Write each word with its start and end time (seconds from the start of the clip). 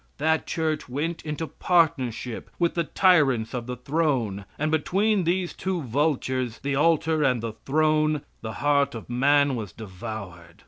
That 0.17 0.47
Church 0.47 0.89
went 0.89 1.21
into 1.21 1.45
partnership 1.45 2.49
with 2.57 2.73
the 2.73 2.85
tyrants 2.85 3.53
of 3.53 3.67
the 3.67 3.75
throne, 3.77 4.45
and 4.57 4.71
between 4.71 5.25
these 5.25 5.53
two 5.53 5.83
vultures, 5.83 6.57
the 6.63 6.73
altar 6.75 7.21
and 7.23 7.39
the 7.39 7.53
throne, 7.67 8.23
the 8.41 8.53
heart 8.65 8.95
of 8.95 9.11
man 9.11 9.55
was 9.55 9.71
devoured. 9.71 10.55